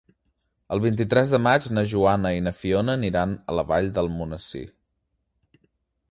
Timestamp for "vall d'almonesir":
3.73-4.63